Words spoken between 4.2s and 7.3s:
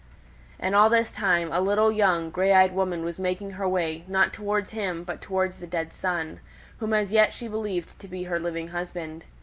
towards him, but towards the dead son, whom as